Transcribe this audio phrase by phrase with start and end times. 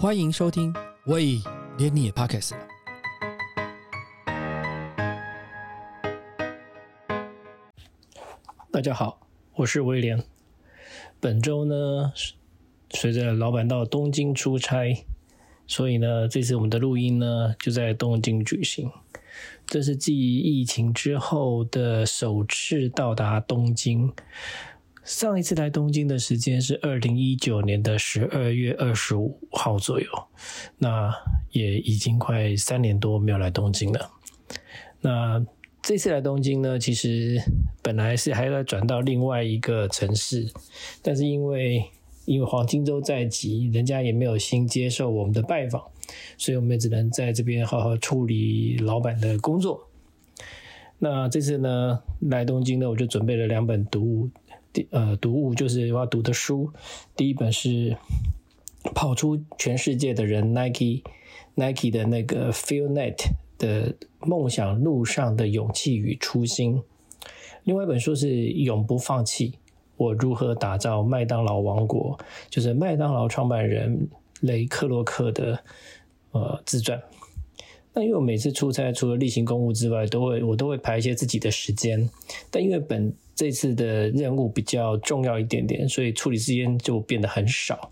[0.00, 0.72] 欢迎收听，
[1.06, 1.40] 喂，
[1.76, 2.68] 连你也 Podcast 了。
[8.70, 9.26] 大家好，
[9.56, 10.22] 我是威廉。
[11.18, 12.12] 本周呢，
[12.90, 15.04] 随着老板到东京出差，
[15.66, 18.88] 所以呢，这次我们的录音呢就在东京举行。
[19.66, 24.12] 这是继疫情之后的首次到达东京。
[25.08, 30.06] 上一次来东京的时间是二零一九年的十二月二十五号左右，
[30.76, 31.10] 那
[31.50, 34.10] 也已经快三年多没有来东京了。
[35.00, 35.42] 那
[35.80, 37.40] 这次来东京呢，其实
[37.82, 40.46] 本来是还要转到另外一个城市，
[41.00, 41.82] 但是因为
[42.26, 45.82] 因为黄金周在即，人家也没有心接受我们的拜访，
[46.36, 49.88] 所以我们也只能在这边好好处理老板的工作。
[50.98, 54.30] 那这次呢，来东京呢，我就准备了两本读物，
[54.90, 56.72] 呃，读物就是我要读的书。
[57.16, 57.68] 第一本是
[58.94, 61.02] 《跑出全世界的人》Nike
[61.54, 63.30] Nike 的那个 Feel Net。
[63.58, 66.80] 的梦想路上的勇气与初心。
[67.64, 69.54] 另外一本书是《永不放弃：
[69.96, 72.16] 我如何打造麦当劳王国》，
[72.48, 74.08] 就是麦当劳创办人
[74.42, 75.58] 雷克洛克的
[76.30, 77.02] 呃自传。
[77.92, 82.08] 那因为我每次出差，除了例行公务之外，都会我都会排一些自己的时间。
[82.52, 87.88] 但因为本这次的任务比较重要一点点，所以处理时间就变得很少。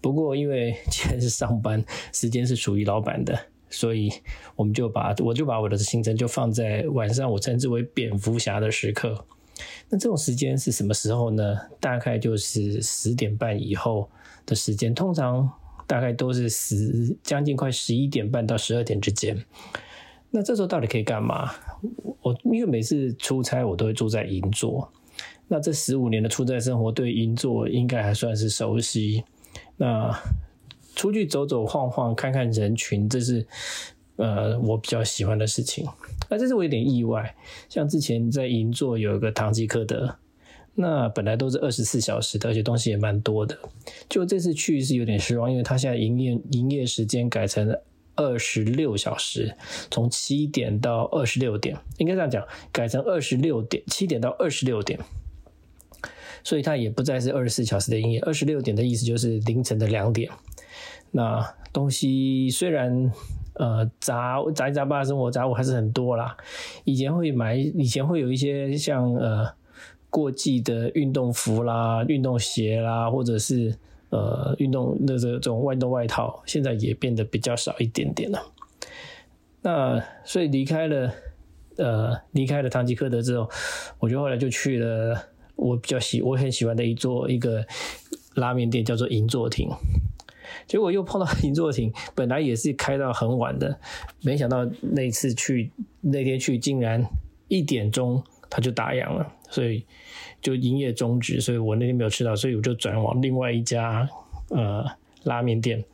[0.00, 3.36] 不过因为 既然是上班，时间是属于老板的。
[3.70, 4.08] 所以
[4.54, 9.26] 我们就把我就把我的行程就放在晚上，我称之为蝙蝠侠的时刻。
[9.88, 11.58] 那这种时间是什么时候呢？
[11.80, 14.08] 大概就是十点半以后
[14.46, 15.50] 的时间，通常
[15.88, 19.44] 大概都是十将近快十一点半到十二点之间。
[20.30, 21.50] 那这时候到底可以干嘛？
[22.24, 24.90] 我因为每次出差我都会住在银座，
[25.46, 29.22] 那这十五年的出差生活对银座应该还算是熟悉。
[29.76, 30.10] 那
[30.96, 33.46] 出去走走晃晃，看看人群，这是
[34.16, 35.86] 呃我比较喜欢的事情。
[36.30, 37.36] 那这是我有点意外，
[37.68, 40.16] 像之前在银座有一个唐吉诃德，
[40.74, 43.58] 那本来都是二十四小时的，而且东西也蛮多的。
[44.08, 47.68] 就这次去是有点失望，因为他现在营业营业时间改成
[48.16, 49.56] 二十六小时，
[49.90, 54.98] 从七点到二十六点，应该这样讲，改成二十六点七点到二十六点。
[56.42, 60.30] 所以它也不再是二十四小时的营业，二十六点的意思就是凌晨的两点。
[61.10, 63.10] 那东西虽然
[63.54, 66.36] 呃杂杂七杂八的生活杂物还是很多啦。
[66.84, 69.54] 以前会买，以前会有一些像呃
[70.10, 73.78] 过季的运动服啦、运动鞋啦，或者是
[74.14, 78.38] 呃运动那这种运动外套，现在也变得比较少一点点了。
[79.62, 81.12] 那所以离开了
[81.78, 83.50] 呃离开了唐吉诃德之后，
[83.98, 85.18] 我就后来就去了
[85.56, 87.66] 我比较喜我很喜欢的一座一个
[88.34, 89.68] 拉面店，叫做银座亭。
[90.66, 93.78] 结果又碰到银座亭，本来也是开到很晚的，
[94.22, 97.04] 没想到那次去那天去竟然
[97.48, 99.86] 一点钟他就打烊了，所以
[100.42, 104.08] 就营业终止，所以我那天没有吃到，所以我就转往另外一家
[104.50, 104.84] 呃
[105.22, 105.84] 拉面店，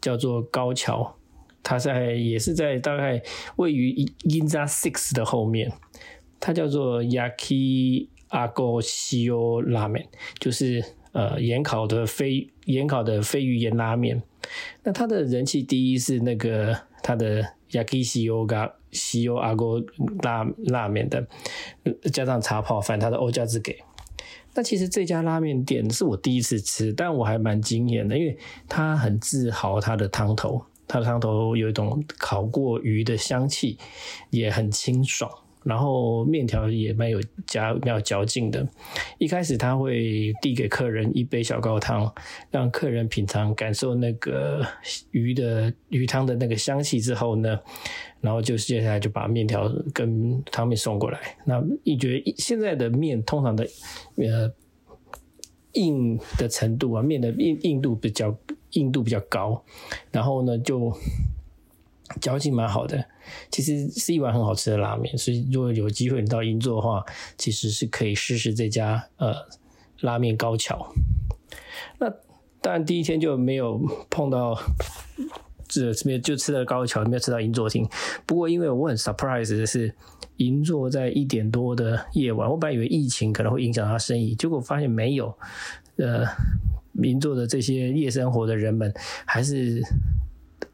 [0.00, 1.16] 叫做高桥，
[1.62, 3.22] 它在也是在大概
[3.56, 3.94] 位于
[4.24, 5.72] Inza Six 的后面，
[6.38, 10.06] 它叫做 Yaki Ago Shio 拉面，
[10.38, 10.84] 就是。
[11.12, 14.22] 呃，盐烤的飞盐烤的飞鱼盐拉面，
[14.82, 17.40] 那它的人气第一是那个它的
[17.70, 19.80] yaki 西欧嘎西欧阿哥
[20.24, 21.24] 拉拉面的，
[22.12, 23.78] 加上茶泡饭，它的欧加之给。
[24.54, 28.36] 那其实这家拉面店是我第一次吃，但我还蛮惊艳的，因为
[28.68, 33.78] 它很自豪它的汤头，它的汤头有一种烤过鱼的香气，
[34.30, 35.30] 也很清爽。
[35.66, 38.66] 然后面条也蛮有夹蛮有嚼劲的。
[39.18, 42.14] 一开始他会递给客人一杯小高汤，
[42.50, 44.64] 让客人品尝感受那个
[45.10, 47.58] 鱼的鱼汤的那个香气之后呢，
[48.20, 51.20] 然后就接下来就把面条跟汤面送过来。
[51.44, 53.66] 那你觉得现在的面通常的
[54.16, 54.52] 呃
[55.72, 58.34] 硬的程度啊，面的硬硬度比较
[58.70, 59.64] 硬度比较高，
[60.12, 60.96] 然后呢就。
[62.20, 63.04] 嚼劲蛮好的，
[63.50, 67.04] 其实是一碗很好吃的拉面，所以如果有机会你到银座的话，
[67.36, 69.34] 其实是可以试试这家呃
[70.00, 70.92] 拉面高桥。
[71.98, 72.10] 那
[72.60, 73.80] 当然第一天就没有
[74.10, 74.58] 碰到
[75.68, 77.88] 这这边就吃了高桥，没有吃到银座厅。
[78.26, 79.94] 不过因为我很 surprise 的是，
[80.36, 85.36] 银座在一点多的夜晚，我本来以为疫情可能会影响他生意，结果发现没有。
[85.96, 86.26] 呃，
[87.02, 88.92] 银座的这些夜生活的人们
[89.24, 89.80] 还是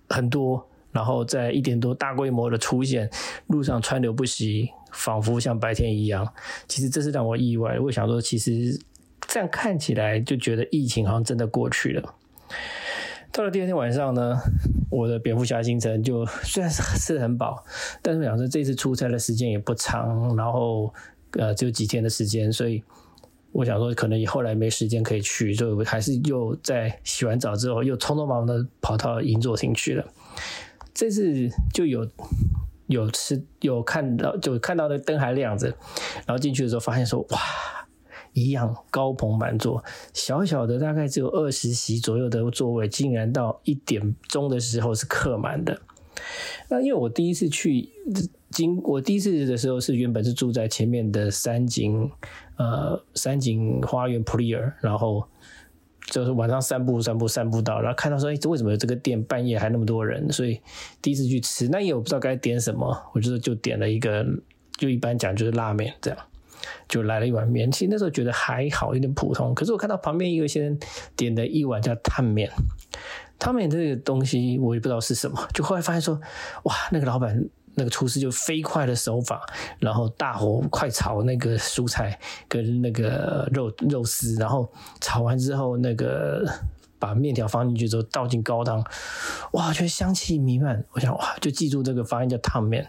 [0.08, 0.68] 很多。
[0.92, 3.10] 然后在一点多大规模的出现，
[3.48, 6.32] 路上川流不息，仿佛像白天一样。
[6.68, 7.78] 其实这是让我意外。
[7.80, 8.78] 我想说，其实
[9.26, 12.14] 这样看起来就觉得疫情好像真的过去了。
[13.32, 14.38] 到了第二天晚上呢，
[14.90, 17.64] 我的蝙蝠侠行程就虽然是吃很饱，
[18.02, 20.92] 但是我想说这次出差的时间也不长，然后
[21.38, 22.82] 呃只有几天的时间，所以
[23.52, 30.04] 我想说可能后来没时间可以去，就还是又在洗完澡之后又匆匆忙忙的跑到银座厅去了。
[31.02, 32.06] 这次就有
[32.86, 35.66] 有吃有看到就看到那灯还亮着，
[36.26, 37.38] 然后进去的时候发现说哇。
[38.34, 39.84] 一样高朋满座，
[40.14, 45.82] 小小的大概只有二十席左右的座位，竟然到一点钟的时候是客满的。
[46.70, 47.90] 那因为我第一次去，
[48.48, 52.10] 经我第一次的时候是原本是住在前面的三井
[52.56, 55.28] 呃三井花园普利尔，然后
[56.12, 60.30] 就是晚上散步散步散步到，然后看到说哎，这为什么有这个店半夜还那么多人？
[60.30, 60.60] 所以
[61.00, 64.22] 第一次去吃，那也我不知道该点什么，我就就点了一个，
[64.76, 66.18] 就一般讲就是拉面这样。
[66.86, 69.54] 就来了一碗面，其实那时候觉得还好，有点普通。
[69.54, 70.78] 可是我看到旁边一个先生
[71.16, 72.48] 点的一碗叫烫面，
[73.38, 75.48] 烫面这个东西我也不知道是什么。
[75.54, 76.20] 就后来发现说，
[76.64, 79.46] 哇，那个老板那个厨师就飞快的手法，
[79.78, 84.70] 然后大火快炒那个蔬菜跟那个肉肉丝，然后
[85.00, 86.44] 炒完之后，那个
[86.98, 88.84] 把面条放进去之后倒进高汤，
[89.52, 90.84] 哇，觉得香气弥漫。
[90.92, 92.88] 我想哇，就记住这个发音叫烫面。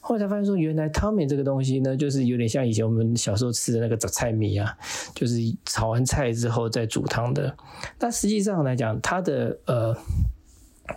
[0.00, 4.74] 后来才发现说，原来汤面这个东西呢，就是有点像以前我们小时候吃的那个杂菜米啊，
[5.14, 7.54] 就是炒完菜之后再煮汤的。
[7.98, 9.94] 但实际上来讲，它的呃，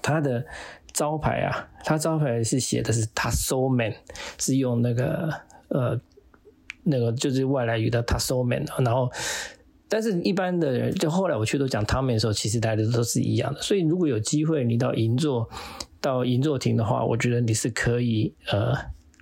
[0.02, 0.46] 它的
[0.94, 3.94] 招牌啊，它招牌是写的是 tasoman，
[4.38, 5.30] 是用那个
[5.70, 6.00] 呃
[6.84, 8.66] 那个就是外来语的 tasoman。
[8.84, 9.10] 然后，
[9.88, 13.62] 但是一般的人，就后来我去都讲汤面的时候，其实大家都是一样的。
[13.62, 15.50] 所以如果有机会你到银座。
[16.04, 18.74] 到银座亭的话，我觉得你是可以呃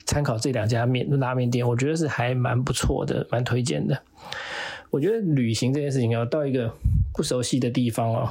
[0.05, 4.01] 参考这两家面拉面店，我觉得是还蛮不错的，蛮推荐的。
[4.89, 6.73] 我觉得旅行这件事情要到一个
[7.13, 8.29] 不熟悉的地方哦，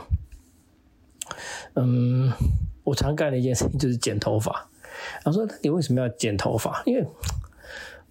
[1.75, 2.33] 嗯，
[2.85, 4.69] 我常干的一件事情就是剪头发。
[5.25, 6.83] 我说你为什么要剪头发？
[6.85, 7.07] 因为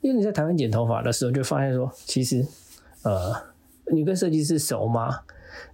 [0.02, 2.46] 因为你在台湾剪头发的时候，就发现说，其实
[3.04, 3.36] 呃，
[3.92, 5.22] 你跟设计师熟吗？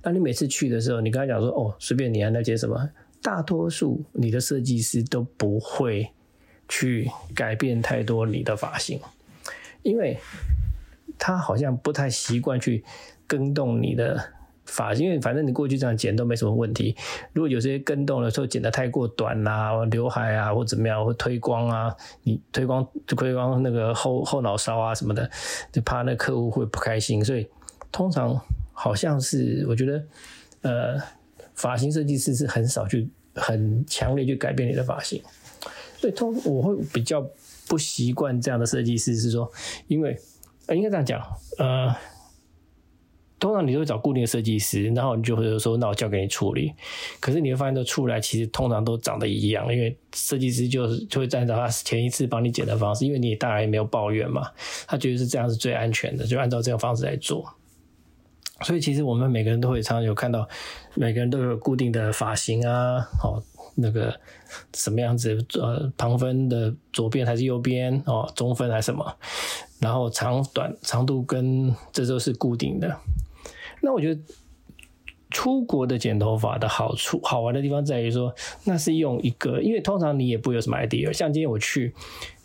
[0.02, 2.90] 那你每次去的时候，你跟他讲说，哦，随便你啊，那剪什么？
[3.22, 6.12] 大多数你的设计师都不会
[6.68, 9.00] 去改变太多你的发型，
[9.82, 10.18] 因为
[11.18, 12.84] 他好像不太习惯去
[13.26, 14.34] 更动你的
[14.66, 16.96] 发型，因为反正你过去这样剪都没什么问题。
[17.34, 25.30] 如果有些跟动了，说剪得太过短啦，刘海啊或怎么样，或推光啊，你推光就推光那个后后脑勺啊什么的，
[25.72, 27.48] 就怕那客户会不开心，所以
[27.92, 28.40] 通常
[28.72, 30.04] 好像是我觉得
[30.62, 31.02] 呃。
[31.56, 35.22] 发型设计师是很少去很强烈去改变你的发型，
[35.98, 37.24] 所以通我会比较
[37.68, 39.50] 不习惯这样的设计师是说，
[39.88, 40.20] 因为
[40.70, 41.22] 应该这样讲，
[41.60, 41.96] 呃，
[43.44, 46.72] 通常你都会找固定的设计师，然后你就会说，那我交给你处理。
[47.20, 54.50] 可是你会发现，都出来其实通常都长得一样，因为设计师就是就会按照他前一次帮你剪的方式，因为你当然也没有抱怨嘛，
[54.88, 57.46] 他觉得是这样是最安全的，就按照这种方式来做。
[58.62, 60.48] 所以其实我们每个人都会常常有看到，
[60.94, 63.44] 每个人都有固定的发型啊，哦，
[63.76, 64.18] 那个
[64.74, 69.14] 什么样子，呃，旁分的左边还是右边，哦，中分还是什么，
[69.80, 72.98] 然后长短长度跟这都是固定的。
[73.84, 74.22] 那我觉得
[75.30, 81.94] 出国的剪头发的好处好玩的地方在于说，那是用一个，因为通常你也不有什么 idea，像今天我去。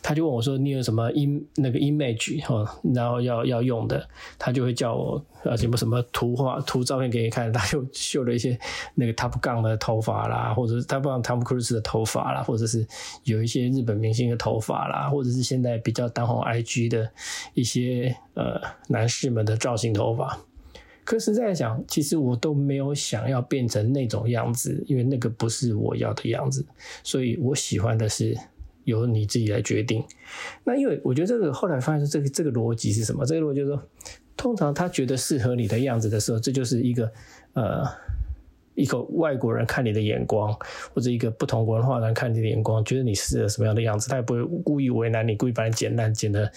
[0.01, 2.65] 他就问我说：“你有什么 im 那个 image 哦，
[2.95, 7.51] 然后要要用的，他就会叫我呃什么什么图画图照片给你看。
[7.51, 8.57] 他就秀了一些
[8.95, 12.87] 那个 Top Gun 的头发啦，或者是 Top Gun Tom Cruise 的头发啦，或者是
[13.25, 17.11] 有一些日本明星的头发啦，或者是现在比较当红 IG 的
[17.53, 20.39] 一些呃男士们的造型头发。
[21.09, 26.63] 可实在想，其实我都没有想要变成那种样子，因为那个不是我要的样子。
[27.03, 28.37] 所以我喜欢的是。”
[28.85, 30.03] 由你自己来决定。
[30.63, 33.23] 那因为我觉得这个后来发现说，这个这个逻辑是什么？
[33.23, 33.83] 这个逻辑就是说，
[34.35, 37.11] 通常他觉得适合你的样子的时候，这就是一个
[37.53, 37.83] 呃
[38.73, 40.57] 一个外国人看你的眼光，
[40.91, 46.51] 或者一个不同文化人看你的眼光，觉得你是什么样的样子，他也不会故意为难你，故意把你剪烂，剪的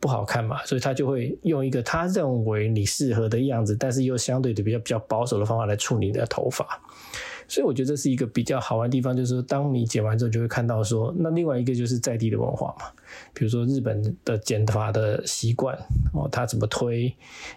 [0.00, 0.64] 不好看嘛。
[0.64, 6.80] 所以他就会用一个他认为你适合的样子，但是又相对的比较比较保守的方法来处理你的头发。
[7.48, 12.86] 所以我觉得这是一个比较好玩的地方，就是说，当你剪完之后，就会看到说，那另外一个就是在地的文化嘛，
[13.32, 15.76] 比如说日本的剪发的习惯
[16.12, 17.04] 哦，他怎么推，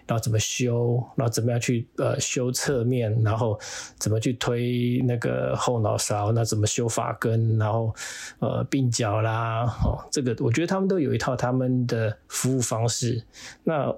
[0.06, 3.58] 然后怎么修，然后怎么样去呃修侧面，然后
[3.98, 7.94] 怎么去推那个后脑勺，那怎么修发根，然后
[8.38, 13.22] 呃鬓角啦，哦，这个我觉得他们都有一套他们的服务方式。
[13.62, 13.94] 那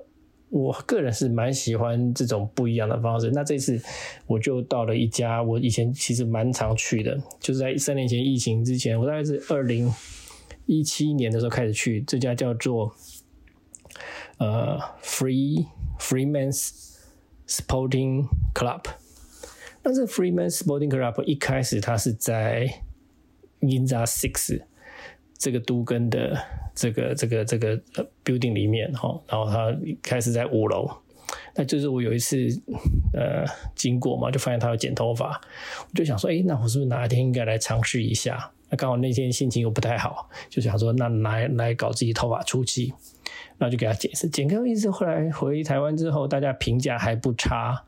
[0.55, 3.29] 我个人是蛮喜欢这种不一样的方式。
[3.33, 3.83] 那这次
[4.29, 9.93] 我就到了一家我以前其实蛮常去的，就是在三年前疫情之前，我大概是二零
[10.67, 12.95] 一七年的时候开始去这家叫做
[14.39, 15.67] 呃 Free
[15.99, 16.71] Freeman's
[17.49, 18.85] Sporting Club。
[19.83, 22.83] 那这 Freeman's Sporting Club 一开始它是在
[23.61, 24.63] ninza Six
[25.45, 26.35] 这个都根的
[26.75, 27.79] 这个这个这个
[28.25, 30.91] building 里面哈，然后他开始在五楼。
[31.55, 32.37] 那就是我有一次
[33.13, 35.39] 呃经过嘛，就发现他要剪头发，
[35.83, 38.51] 我就想说，哎，那我是不是哪一天应该来尝试一下？
[38.71, 42.95] 那刚好那天心情又不太好，就想说，那来来搞自己头发出气，
[43.59, 44.29] 然后就给他剪一次。
[44.29, 47.83] 剪开一次，后来回台湾之后，大家评价还不差，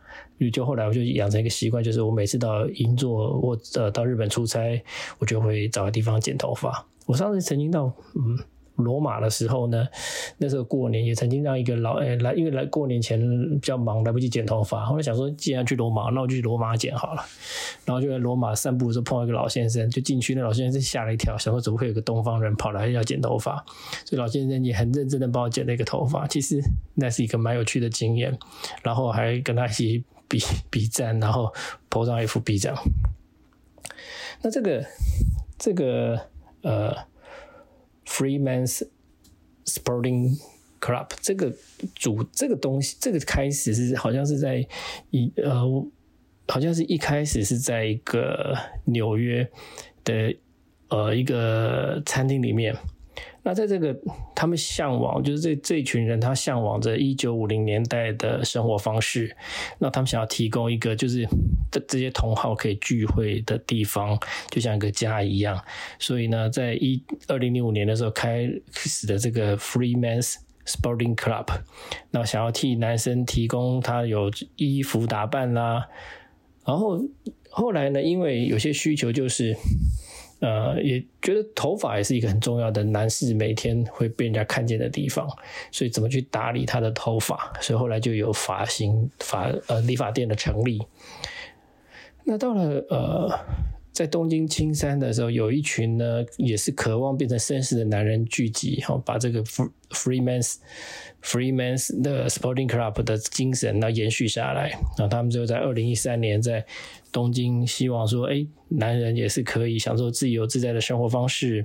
[0.53, 4.83] 就后来我就养成一个习惯，就是我每次到银座或呃到日本出差，
[5.19, 6.87] 我就会找个地方剪头发。
[7.07, 8.39] 我上次曾经到嗯。
[8.77, 9.87] 罗马的时候呢，
[10.39, 13.19] 那时候过年也曾经让一个老诶来，因为来过年前
[13.53, 14.85] 比较忙，来不及剪头发。
[14.85, 17.23] 后来想说，既然去罗马，那我就去罗马剪好了。
[17.85, 23.65] 然后就在罗马散步的时候碰到一个老先生，就进去，那老先生吓了一跳，想说怎么会有个东方人跑来要剪头发？
[24.05, 26.27] 所以老先生也很认真的帮我剪了一个头发。
[26.27, 26.61] 其实
[26.95, 28.39] 那是一个蛮有趣的经验，
[28.83, 31.53] 然后还跟他一起比 比赞，然后
[31.91, 32.75] po 上一幅 B 站。
[34.43, 34.85] 那这个
[35.59, 36.21] 这个
[36.63, 36.95] 呃。
[38.07, 38.83] Freeman's
[39.65, 40.41] Sporting
[40.81, 41.53] Club 这个
[41.95, 44.67] 主这个东西，这个开始是好像是在
[45.11, 45.63] 一呃，
[46.49, 49.51] 好像是一开始是在一个纽约
[50.05, 50.37] 的
[50.89, 52.77] 呃一个餐厅里面。
[53.47, 53.97] 那在这个
[54.35, 59.37] 他们向往，就是这这群人，他向往着一九五零年代的生活方式。
[59.79, 61.25] 那他们想要提供一个，就是
[61.71, 64.19] 这这些同好可以聚会的地方，
[64.51, 65.63] 就像一个家一样。
[66.01, 71.47] 所以呢，在一二零零五年的时候开始的这个 Freeman's Sporting Club，
[72.11, 75.87] 那想要替男生提供他有衣服打扮啦。
[76.65, 77.01] 然后
[77.51, 79.57] 后来呢，因为有些需求就是。
[80.41, 85.29] 呃，也觉得头发也是一个很重要的男士每天会被人家看见的地方，
[85.71, 87.53] 所以怎么去打理他的头发？
[87.61, 90.83] 所以后来就有发型发呃理发店的成立。
[92.25, 93.39] 那到了呃。
[93.97, 100.57] 在东京青山的时候，有一群呢，也是渴望变成绅士的男人聚集，哈，把这个 Freeman's
[101.23, 104.69] Freeman's 的 Sporting Club 的精神呢延续下来。
[104.99, 106.63] 然后他们就在二零一三年在
[107.17, 111.65] 东京，希望说，哎，男人也是可以享受自由自在的生活方式。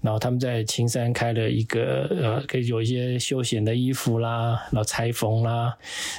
[0.00, 5.76] 然后他们在青山开了一个呃，可以有一些休闲的衣服啦，然后裁缝啦，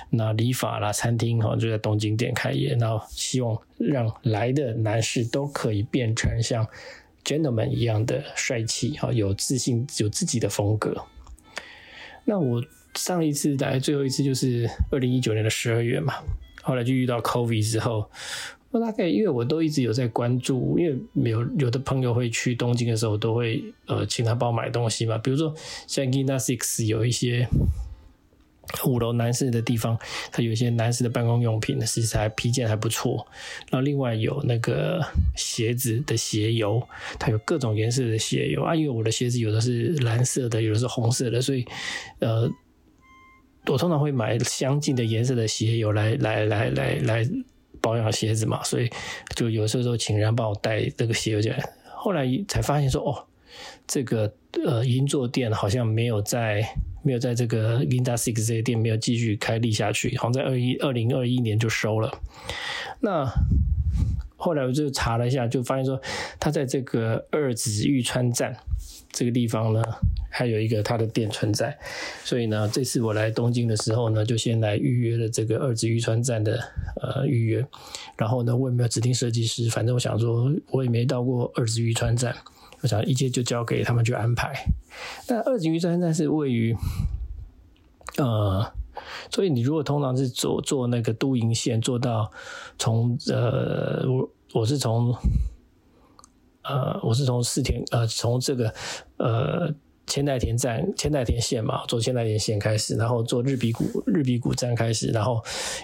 [0.09, 2.75] 那理发啦，餐厅哈，就在东京店开业。
[2.77, 3.57] 然后希望。
[3.79, 6.65] 让来的男士都可以变成像
[7.25, 10.95] gentleman 一样的帅气，哈，有自信，有自己的风格。
[12.23, 12.63] 那我
[12.95, 16.13] 上一次来，最后一次就是二零一九年的十二月嘛，
[16.61, 18.09] 后来就遇到 COVID 之后，
[18.74, 25.53] 我大概因为我都一直有在关注，因为有有的朋友会去东京的时候，都会呃请他帮我买东西嘛，比如说
[25.88, 27.48] 像 Gina Six 有一些。
[28.88, 30.00] 五楼男士的地方，
[30.32, 33.27] 它有一些男士的办公用品，其实还皮件还不错。
[33.70, 36.82] 然后另外有那个鞋子的鞋油，
[37.20, 38.74] 它有各种颜色的鞋油啊。
[38.74, 41.63] 因为我的鞋子有的是蓝色的，有的是红色的，所以
[42.20, 42.50] 呃，
[43.68, 47.30] 我通常会买相近的颜色的鞋油来来来来来
[47.83, 48.63] 保养鞋子嘛。
[48.63, 48.89] 所以
[49.35, 51.53] 就有时候请人帮我带这个鞋子。
[51.93, 53.27] 后来才发现说，哦，
[53.85, 54.33] 这个
[54.65, 56.67] 呃银座店好像没有在。
[57.05, 62.09] 没有在这个 Ginza Six 这些店没有继续开立下去，好像在二一二零二一年就收了。
[63.01, 63.29] 那
[64.37, 66.01] 后来我就查了一下，就发现说，
[66.39, 68.55] 他在这个二子玉川站
[69.13, 69.82] 这个地方呢，
[70.29, 71.77] 还有一个他的店存在。
[72.25, 76.60] 所以呢，这次我来东京的时候呢，就先来预约了这个二子玉川站的
[77.01, 77.65] 呃预约。
[78.17, 82.36] 然后呢，我也没有指定设计师，反正我想说，我也没到过二子玉川站。
[82.82, 84.53] 我想一切就交给他们去安排。
[85.29, 86.75] 那二井玉川站是位于，
[88.17, 88.74] 呃，
[89.32, 92.29] 所以你如果通常是坐坐那个都营线，坐到
[92.77, 95.15] 从呃，我我是从，
[96.63, 98.74] 呃，我是从四田呃，从这个
[99.17, 99.74] 呃。
[100.05, 105.41] 千代田站、千代田线嘛，坐千代田线开始，然后坐日比谷日比谷站开始，然后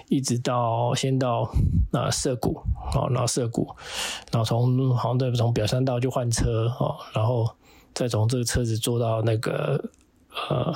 [0.09, 1.49] 一直到先到
[1.93, 2.61] 啊涩谷，
[2.93, 3.65] 哦，然后涩谷，
[4.29, 7.49] 然后从好像从表参道就换车哦，然后
[7.93, 9.89] 再从这个车子坐到那个
[10.49, 10.75] 呃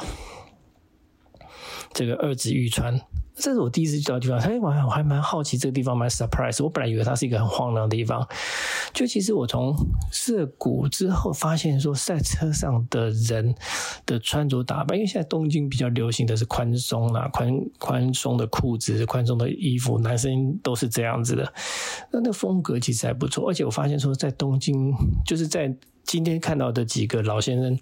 [1.92, 2.98] 这个二子玉川
[3.36, 6.64] 这是我第一次去到地方，哎，我还我还蛮好奇这个地方，蛮 surprise。
[6.64, 8.26] 我本来以为它是一个很荒凉的地方，
[8.94, 9.76] 就其实我从
[10.12, 13.56] 涩谷之后发现说，在车上的人
[14.06, 21.54] 的穿着打扮，因为现在东京比较流行的是宽松啦，宽宽松的裤子、宽松的衣服，男生都是这样子的，
[22.12, 23.50] 那那风格其实还不错。
[23.50, 24.94] 而且我发现说，在东京
[25.26, 25.76] 就是在。
[26.06, 27.80] 今天看到的几个老先生，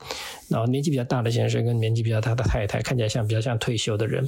[0.47, 4.25] 然后年纪比较大的先生跟年纪比较大的太太，看起来像比较像退休的人，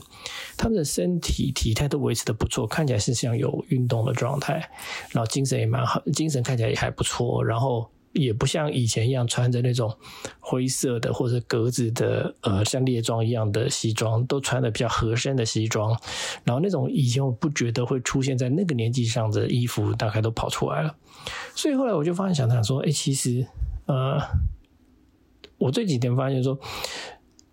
[0.58, 4.70] 他们的身体体态都维持的不错，看起来是像有运动的状态，
[5.12, 9.96] 然后精神也蛮好，精神看起来也还不错，然后也不像以前一样穿着那种
[10.40, 15.98] 灰色的或者格子的呃像猎装一样的西装，都穿的比较合身的西装，
[16.44, 20.96] 然后那种以前我不觉得会出现在那个年纪上的衣服，大概都跑出来了，
[21.56, 23.48] 所以后来我就发现想想说，哎，其实。
[23.86, 24.20] 呃，
[25.58, 26.58] 我这几天发现说，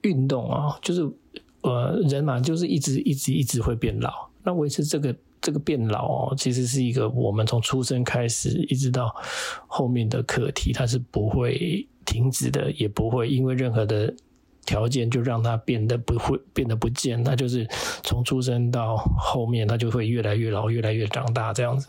[0.02, 1.02] 运动啊，就是
[1.62, 4.28] 呃，人嘛，就是一直一直一直会变老。
[4.42, 9.14] 那维持这个这个变老哦，其实是一个我们从出生开始一直到
[9.66, 14.14] 后面的课题，它是不会停止的，也不会因为任何的
[14.64, 17.22] 条件就让它变得不会变得不见。
[17.22, 17.66] 它就是
[18.02, 21.88] 从出生到后面，它就会越来越老，越来越长大这样子。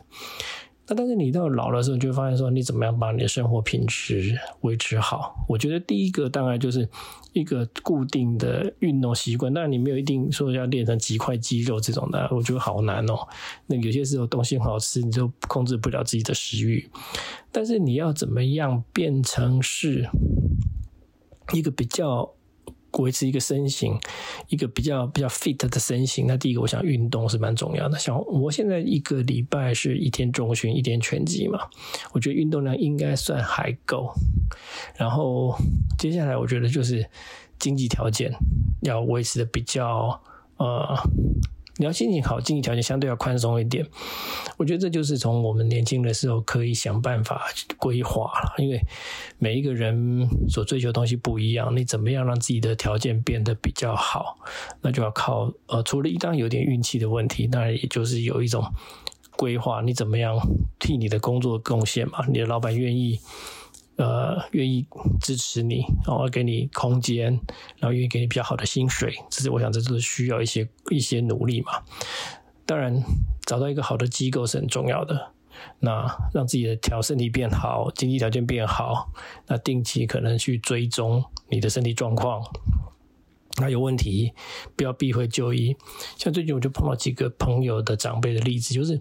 [0.92, 5.46] 那但是你到老的时候，你就会发现说，你怎么样把你的生活品质维持好？
[5.48, 6.86] 我觉得第一个当然就是
[7.32, 9.54] 一个固定的运动习惯。
[9.54, 13.26] 当然你没有一定说要练成几块肌肉这种的，我觉得好难哦。
[13.68, 16.90] 那有些时候东西很好吃，你就控制不了自己的食欲。
[17.54, 20.10] 但是你要怎么样变成是
[21.54, 22.34] 一个比较？
[23.00, 23.98] 维持一个身形，
[24.50, 26.26] 一个比较比较 fit 的身形。
[26.28, 27.98] 那第一个，我想运动是蛮重要的。
[27.98, 31.60] 像我现在一个礼拜是一天中旬，一天拳击嘛，
[32.12, 34.14] 我觉得运动量应该算还够。
[34.96, 35.56] 然后
[35.98, 37.10] 接下来，我觉得就是
[37.60, 38.34] 经济条件
[38.82, 40.22] 要维持的比较
[40.58, 40.98] 呃。
[41.82, 43.84] 你要心情好，经济条件相对要宽松一点。
[44.56, 47.48] 我觉得这就是从我们年轻的时候可以想办法
[47.80, 48.54] 规划了。
[48.60, 48.80] 因为
[49.40, 54.38] 每一个人所追求的东西不一样，你怎么样让自己的条件变得比较好，
[54.82, 58.64] 那就要靠呃，除了一当有点运气的问题，当然也就是有一种
[59.36, 59.82] 规划。
[59.82, 60.38] 你怎么样
[60.78, 62.24] 替你的工作贡献嘛？
[62.28, 63.20] 你的老板愿意。
[64.02, 64.88] 呃，愿意
[65.22, 67.40] 支持你，然后给你空间，
[67.78, 71.84] 然后愿意给你比较好的薪水，这是我想，这都是需要一些一些努力嘛。
[72.66, 73.04] 当然，
[73.46, 75.34] 找到一个好的机构是很重要的。
[75.82, 79.12] 那让自己的调身体变好，经济条件变好，
[79.46, 82.42] 那定期可能去追踪你的身体状况，
[83.60, 84.34] 那有问题
[84.76, 85.76] 不要避讳就医。
[86.18, 89.00] 像最近我就碰到几个朋友的长辈的例子，就是。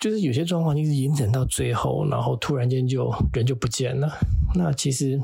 [0.00, 4.08] 就是有些状况，一直延展到最后，然后突然间就人就不见了。
[4.54, 5.20] 那其实，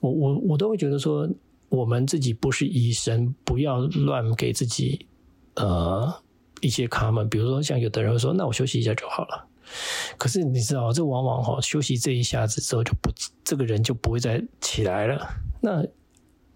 [0.00, 1.28] 我我我都会觉得说，
[1.68, 5.06] 我们自己不是医生，不要乱给自己
[5.54, 6.12] 呃
[6.60, 7.28] 一些卡门。
[7.28, 9.46] 比如说，像有的人会说，那我休息一下就好了。
[10.18, 13.10] 可是你知道，这往往哈休息这一下子之后，就不
[13.42, 15.26] 这个人就不会再起来了。
[15.62, 15.82] 那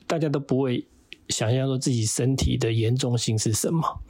[0.06, 0.86] 大家都不会。
[1.28, 4.00] 想象说自己身体的严重性是什么？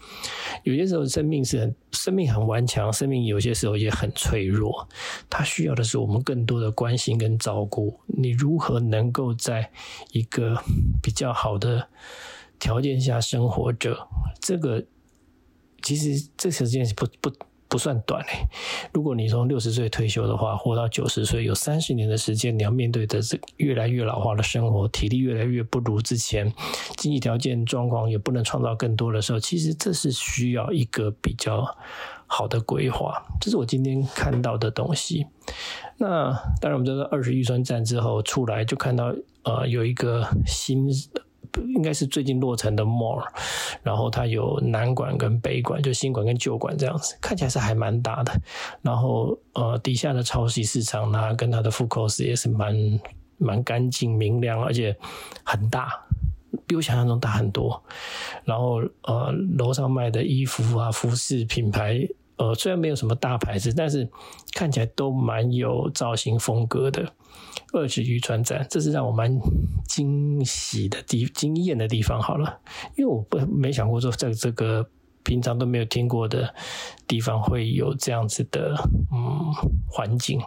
[0.64, 4.88] 有些时候生命是很生命很顽强，生命有些时候也很脆弱。
[5.30, 8.00] 它需要的是我们更多的关心跟照顾。
[8.06, 9.70] 你如何能够在
[10.12, 10.62] 一个
[11.02, 11.88] 比较好的
[12.58, 14.08] 条件下生活着？
[14.40, 14.84] 这个
[15.82, 17.30] 其实这时间是不不。
[17.68, 18.48] 不算短嘞。
[18.92, 26.52] 如果你从六十岁退休的话，活到九十岁，有三十年的时间，你要面对的这越来越老化的生活，体力越来越不如之前，
[26.96, 31.76] 经济条件状况也不能创造更多的时候，其实这是需要一个比较
[32.26, 33.22] 好的规划。
[33.40, 35.26] 这是我今天看到的东西。
[35.98, 40.88] 那当然，我们知道二十预算战之后出来，就看到呃有一个新。
[41.74, 43.22] 应该是最近落成的 mall，
[43.82, 48.32] 然后它有南馆跟北馆，就新馆跟旧馆这样子，看起来是还蛮大的。
[48.82, 52.74] 然后呃，底下的超级市场呢，跟它的副 cos 也是蛮
[53.38, 54.96] 蛮干净明亮，而且
[55.44, 55.88] 很大，
[56.66, 57.82] 比我想象中大很多。
[58.44, 62.06] 然后呃，楼上卖的衣服啊，服饰品牌。
[62.36, 64.08] 呃，虽然没有什么大牌子，但是
[64.54, 67.12] 看起来都蛮有造型风格的。
[67.72, 69.38] 二指渔船展，这是让我蛮
[69.86, 72.20] 惊喜的地、惊艳的地方。
[72.22, 72.60] 好了，
[72.96, 74.86] 因为我不没想过说，在这个
[75.24, 76.54] 平常都没有听过的
[77.06, 78.74] 地方会有这样子的
[79.12, 79.52] 嗯
[79.88, 80.40] 环境。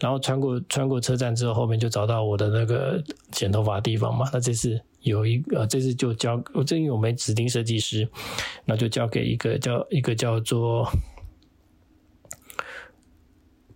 [0.00, 4.28] 然后穿过穿过车站之后，后面就找到我的那个剪头发的地方嘛。
[4.32, 8.08] 那这次有一个，这次就交我这因为我没指定设计师，
[8.64, 10.88] 那就交给一个叫一个叫做。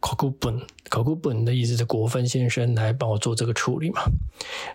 [0.06, 0.60] 考古本，
[0.90, 4.02] 考古本的意思是国分先生来帮我做这个处理嘛？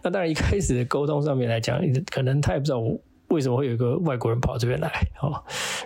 [0.04, 4.90] 那当然一开始的沟通上面来讲，可能他也不知道我为什么会有一个外国人跑这边来？
[5.22, 5.30] 哦，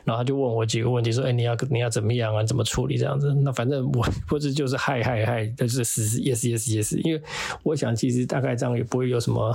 [0.05, 2.41] 然后他就问我几个问题，说：“哎，你要你要怎么样啊？
[2.41, 6.97] 怎么处理这样子？”那反正我或者就是嗨嗨嗨，就是死死 yes yes yes。
[7.03, 7.21] 因为
[7.63, 9.53] 我想，其实大概这样也不会有什么，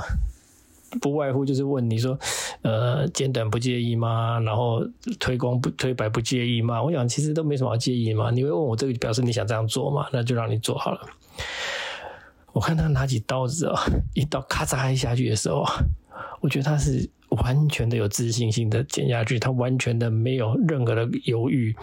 [1.01, 2.19] 不外乎就是问你说，
[2.63, 4.41] 呃，剪短不介意吗？
[4.41, 4.83] 然后
[5.19, 6.83] 推光不推白不介意吗？
[6.83, 8.31] 我想其实都没什么好介意嘛。
[8.31, 10.07] 你会问我这个，表示你想这样做嘛？
[10.13, 11.01] 那就让你做好了。
[12.53, 13.83] 我看他拿起刀子啊，
[14.15, 15.65] 一刀咔嚓一下去的时候，
[16.41, 17.09] 我觉得他是。
[17.43, 21.77] 完全的有自信心的剪下去，他完全的没有任何的犹豫，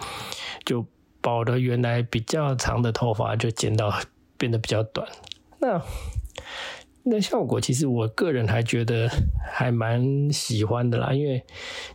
[0.64, 0.84] 就
[1.20, 3.96] 把我的原来比较长的头发就剪到
[4.36, 5.06] 变得比较短。
[5.60, 5.80] 那
[7.08, 9.08] 那效果其实我个人还觉得
[9.48, 11.40] 还蛮喜欢的啦，因为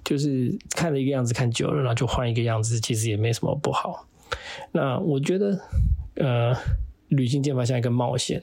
[0.06, 4.08] 就是看了一个样子看久了，然后就换一个样子，其实也没什么不好。
[4.72, 5.60] 那我觉得，
[6.16, 6.56] 呃，
[7.10, 8.42] 旅行剪发像一个冒险。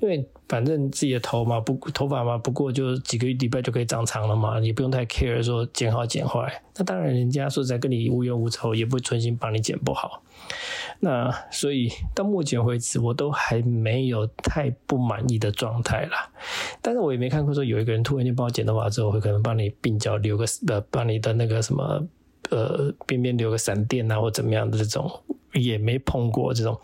[0.00, 6.62] 因为反正自己的头嘛，不头发嘛，不过就几个礼拜就可以长长了嘛，也不用太 care 说剪好剪坏。
[6.76, 10.22] 那当然，人家说在跟你无冤无仇，也不会存心帮你剪不好。
[11.00, 16.28] 那所以到目前为止，我都还没有太不满意的状态啦。
[16.82, 22.04] 但是我也没看过说有一个人突然间帮我剪头发之后，会可能帮你鬓角留个呃，帮你的那个什么
[22.50, 25.10] 呃边边留个闪电啊，或怎么样的这种。
[25.54, 26.76] 也没碰过这种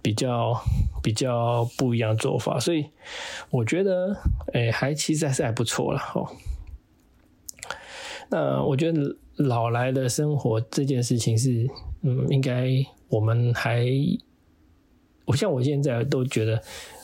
[0.00, 0.58] 比较
[1.02, 2.86] 比较不一样的做法，所以
[3.50, 4.16] 我觉得，
[4.54, 6.26] 哎，还其实还是还不错了哦。
[8.30, 11.68] 那我觉得老来的生活这件事情是，
[12.00, 12.70] 嗯，应该
[13.08, 13.84] 我们还，
[15.26, 16.62] 我像我现在都觉得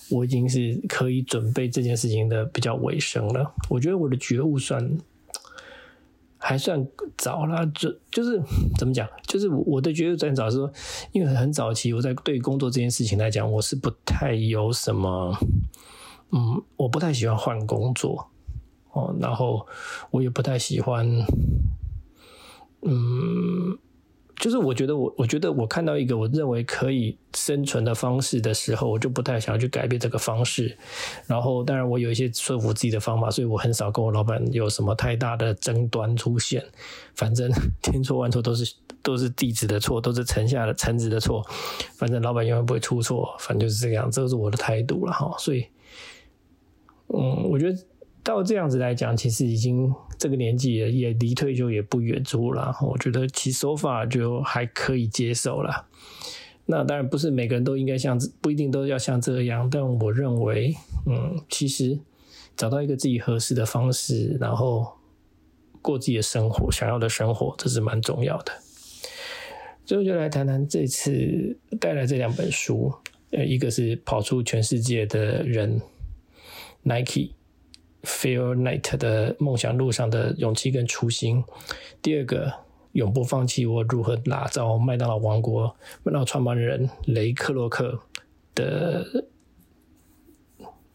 [0.08, 3.52] 我已经是可以准备这件事情的比较尾声了。
[3.68, 4.96] 我觉得我的觉悟算。
[6.46, 8.38] 还算早了，就就是
[8.76, 10.70] 怎么讲，就是我的觉得算早，是说，
[11.12, 15.34] 因为很早期我在对工作这件事情来讲，我是不太有什么，
[16.32, 18.28] 嗯，我不太喜欢换工作，
[18.92, 19.66] 哦，然后
[20.10, 21.08] 我也不太喜欢，
[22.82, 23.78] 嗯。
[24.44, 30.76] 就是我觉得我我觉得我看到一个我认为可以生存的方式的时候，我就不太想要去改变这个方式。
[31.26, 36.62] 然后当然我有一些说服自己的方法，所以我很少跟我老板有什么太大的争端出现。
[37.14, 37.50] 反正
[37.82, 41.42] 千错万错都是都是弟子的错，都是臣下的臣子的错。
[41.96, 45.34] 反正老板永远不会出错，反正就是这个样，这是我的态度了哈。
[45.38, 45.66] 所以，
[47.06, 47.78] 嗯，我觉得。
[48.24, 52.74] 到这样子来讲，其实已经这个年纪也也离退休也不远足了。
[52.80, 55.86] 我觉得其手法就还可以接受了。
[56.64, 59.68] 那当然不是每个人都应该像，不一定都要像这样。
[59.68, 60.74] 但我认为，
[61.06, 62.00] 嗯，其实
[62.56, 64.94] 找到一个自己合适的方式，然后
[65.82, 68.52] 过自己的生活，想要的生活，这是蛮重要的。
[69.84, 72.90] 最后就来谈谈这次带来这两本书，
[73.32, 75.82] 呃，一个是跑出全世界的人
[76.84, 77.32] ，Nike。
[78.04, 81.42] Fear Night 的梦想路上的勇气跟初心。
[82.02, 82.52] 第二个，
[82.92, 83.64] 永不放弃。
[83.66, 85.74] 我如何打造麦当劳王国？
[86.02, 87.98] 麦当劳创办人雷克洛克
[88.54, 89.24] 的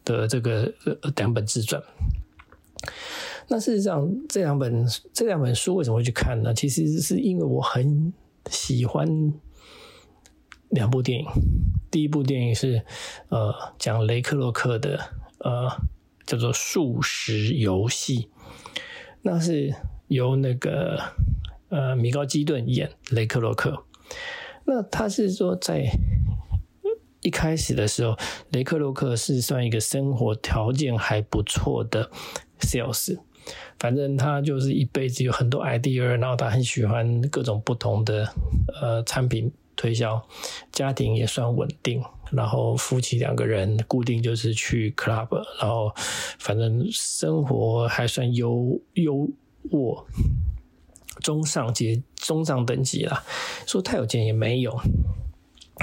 [0.04, 0.72] 的这个
[1.16, 1.82] 两本自传。
[3.48, 6.54] 那事实上，这两本这两本书为什么会去看呢？
[6.54, 8.12] 其实是因为我很
[8.48, 9.34] 喜欢
[10.68, 11.26] 两部电影。
[11.90, 12.84] 第一部电影是
[13.28, 15.00] 呃讲雷克洛克的
[15.38, 15.68] 呃。
[16.30, 18.28] 叫做素食游戏，
[19.22, 19.74] 那是
[20.06, 20.96] 由那个
[21.70, 23.84] 呃米高基顿演雷克洛克。
[24.64, 25.90] 那他是说在
[27.20, 28.16] 一开始的时候，
[28.50, 32.08] 雷克洛克是算一个生活条件还不错的
[32.60, 33.18] sales，
[33.80, 38.32] 反正他就是一辈子有很多 idea，然后他很喜欢各种不同的
[38.80, 40.24] 呃产品推销，
[40.70, 42.00] 家庭也算稳定。
[42.32, 45.28] 然后夫妻两个人固定就是去 club，
[45.60, 45.92] 然后
[46.38, 49.28] 反正生活还算优优
[49.70, 50.04] 渥，
[51.20, 53.24] 中上阶中上等级啦。
[53.66, 54.78] 说太有钱也没有，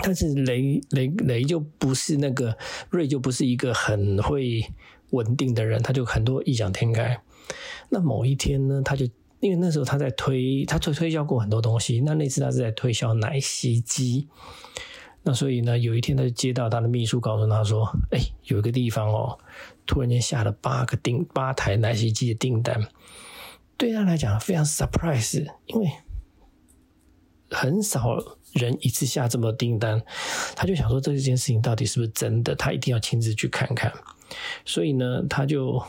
[0.03, 2.57] 但是雷雷雷就不是那个
[2.89, 4.65] 瑞就不是一个很会
[5.12, 7.21] 稳定的人，他就很多异想天开。
[7.89, 9.05] 那某一天呢，他就
[9.39, 12.01] 因为那时候他在推，他推推销过很多东西。
[12.01, 14.27] 那那次他是在推销奶昔机。
[15.28, 19.38] 那所以呢，有一天他就接到他的秘书告诉他说：“哎，有一个地方哦，
[19.86, 22.88] 突然间下了八个订八台奶昔机的订单，
[23.76, 25.92] 对他来讲非常 surprise，因为
[27.52, 28.18] 很少
[28.54, 30.02] 人一次下这么订单，
[30.56, 33.92] 他就想说这件事情到底是不是真的，他一定要亲自去看看。
[34.63, 35.84] 所以呢，他就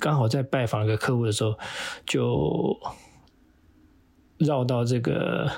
[0.00, 1.58] 刚好在拜访一个客户的时候，
[2.06, 2.78] 就
[4.38, 5.50] 绕到这个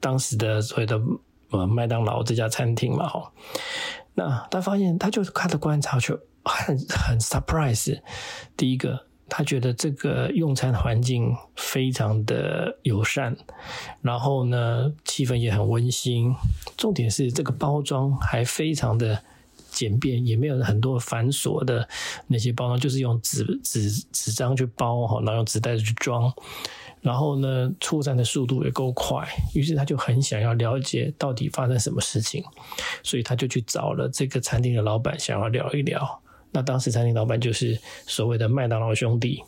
[0.00, 0.98] 当时的所谓的。”
[1.50, 3.32] 呃，麦当劳这家餐厅嘛，哈，
[4.14, 8.00] 那他发现，他就是他的观察就很很 surprise。
[8.56, 13.36] 第一个，他觉得这个用餐环境非常的友善，
[14.02, 16.34] 然后呢，气氛也很温馨。
[16.76, 19.22] 重点是这个包装还非常的
[19.70, 21.88] 简便，也没有很多繁琐的
[22.26, 26.32] 那些包装，就是用纸纸纸张去包哈，然后用纸袋子去装。
[27.00, 32.42] 然后呢，出餐的速度也够快，于是他就很想要了解到底发生什么事情，
[33.04, 36.20] 所以他就去找了这个餐厅的老板，想要聊一聊。
[36.50, 39.44] 那当时餐厅老板就是所谓的麦当劳兄弟，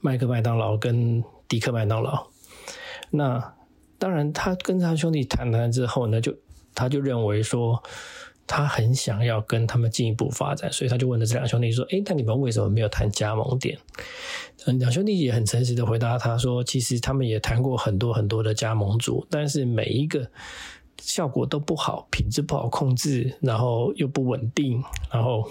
[0.00, 2.28] 麦克麦当劳跟迪克麦当劳。
[3.10, 3.54] 那
[3.98, 6.34] 当然，他跟他兄弟谈谈之后呢，就
[6.74, 7.82] 他就认为说。
[8.46, 13.78] 他很想要跟他们进一步发展，所以他就问了这两兄弟说：“哎，那你们为什么没有谈加盟店？”
[14.66, 20.30] 嗯，两兄弟也很诚实的回答他说：“其实他们也谈过很多很多的加盟主，但是每一个
[21.00, 25.48] 效果都不好，品质不好控制，然后又不稳定，然后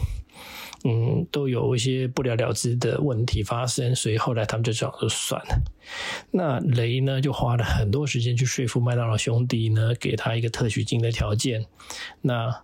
[0.85, 5.61] 嗯，都有一些不了了之的问题发生，所以后来他们就这样说算了。
[6.31, 11.65] 那雷呢，就花了很多时间去说服麦当劳兄弟呢，给他一个特许金的条件。
[12.21, 12.63] 那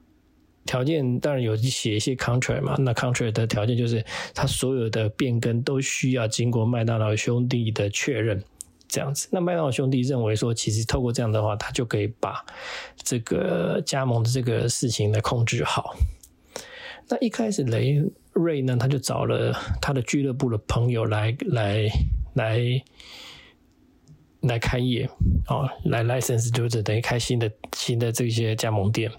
[0.70, 4.06] 条件当然有写一些 contract 嘛，那 contract 的条件就是
[4.36, 8.44] 他所有的变更都需要经过麦当劳兄弟的确认，
[8.88, 9.28] 这样子。
[9.32, 12.46] 那麦当劳兄弟认为说，其实透过这样的话，他就可以把
[12.98, 15.96] 这个加盟的这个事情来控制好。
[17.08, 18.04] 那一开始雷
[18.34, 19.52] 瑞呢，他就找了
[19.82, 21.90] 他的俱乐部的朋友来来
[22.36, 22.60] 来。
[24.42, 25.10] 来开业
[25.48, 29.12] 哦，来 license 就是等于开新的新的这些加盟店。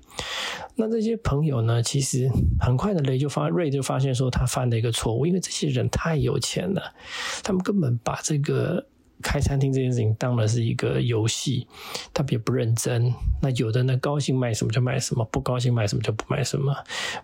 [0.76, 2.26] 那这些朋友呢，其实
[2.58, 6.94] 很快的雷就发瑞就发现说他犯了一个错误，因为这些人太有钱了，
[7.42, 8.86] 他们根本把这个
[9.20, 11.66] 开餐厅这件事情当的是一个游戏，
[12.14, 13.12] 特别不认真。
[13.42, 16.74] 那有的呢，高兴卖什么就卖什么，不高兴卖什么就不卖什么。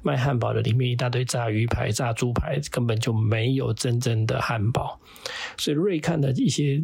[0.03, 5.01] 卖汉堡的里面一大堆炸鱼排、炸猪排，根本就没有真正的汉堡。
[5.57, 6.83] 所以瑞看的一些。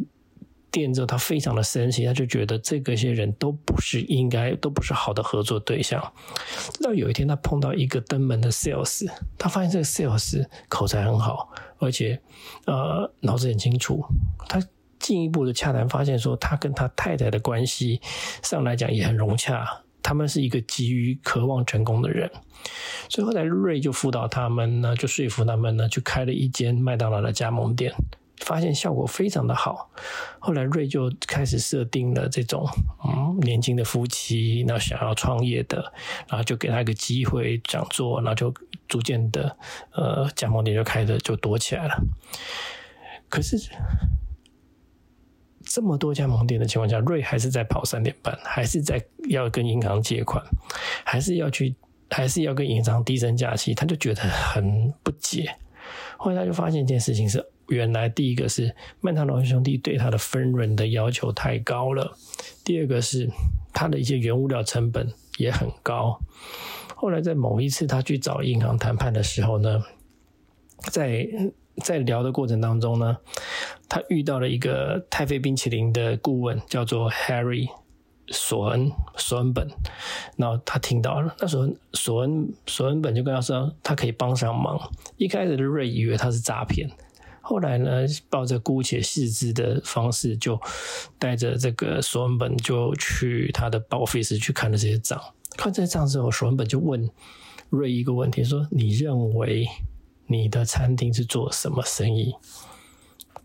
[0.73, 6.01] 店之后，他非常的生气，他就觉得这个些人都不是应该，都不是好的合作对象。
[6.73, 9.07] 直到有一天，他碰到一个登门的 sales，
[9.37, 12.19] 他发现这个 sales 口才很好，而且
[12.65, 14.03] 呃脑子很清楚。
[14.49, 14.59] 他
[14.99, 18.01] 进一步的洽谈，发现说他跟他太太的关系
[18.41, 22.31] 上来讲也很融洽，他们是一个急于渴望成功的人。
[23.09, 27.93] 所以后来瑞就辅导他们呢，就说服他们呢，去开了一间麦当劳的加盟店。
[28.43, 29.89] 发现效果非常的好，
[30.37, 32.67] 后来瑞就开始设定了这种
[33.05, 35.77] 嗯年轻的夫妻，那想要创业的，
[36.27, 38.53] 然后就给他一个机会讲座，然后就
[38.89, 39.57] 逐渐的
[39.93, 41.95] 呃加盟店就开的就多起来了。
[43.29, 43.57] 可是
[45.63, 50.43] 这么多加盟店的情况下，瑞还是在跑三点半，还是在要跟银行借款，
[51.05, 51.73] 还是要去，
[52.09, 55.55] 还是要跟银行低声假期，他就觉得很不解。
[56.17, 57.52] 后来他就发现一件事情是。
[57.67, 62.15] 原来第一个是麦当劳兄弟对他的分润的要求太高了，
[62.63, 63.29] 第二个是
[63.73, 66.19] 他的一些原物料成本也很高。
[66.95, 69.83] 后来在某一次他去找银行谈判的时候呢，
[70.91, 71.27] 在
[71.83, 73.17] 在聊的过程当中呢，
[73.89, 77.67] 他遇到了一个太妃冰淇淋的顾问，叫做 Harry
[78.27, 79.67] 索恩索恩本。
[80.37, 84.79] 然后他听到了，那时候索恩索恩本就跟他说，他可以帮上忙。
[85.17, 86.89] 一开始瑞以为他是诈骗。
[87.45, 90.57] 后来呢，抱着姑且视之的方式，就
[91.19, 95.21] 带着这个索文本就去他的 office 去看了这些账。
[95.57, 97.09] 看这些账之后，索文本就问
[97.69, 99.67] 瑞一个问题：说你认为
[100.27, 102.33] 你的餐厅是做什么生意？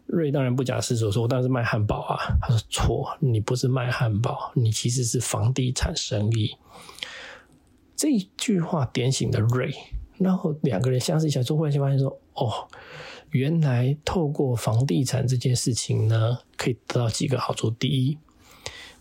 [0.07, 2.39] 瑞当然不假思索说：我当然是卖汉堡啊。
[2.41, 6.57] 他说：错，你不是卖汉堡，你其实是房地产生意。
[7.97, 9.75] 这一句话点醒了瑞，
[10.19, 12.69] 然后两个人相视一下，就忽然间发现说：哦。
[13.31, 17.71] 原来透过房地产这件事情呢，可以得到几个好处。
[17.71, 18.19] 第一，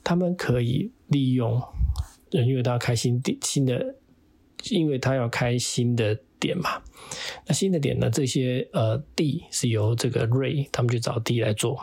[0.03, 1.61] 他们可以利用，
[2.31, 3.95] 因为他要开新店、新的，
[4.69, 6.81] 因为他要开新的点嘛。
[7.45, 11.79] 那新的点呢，这些呃地是由这个瑞他们去找地来做，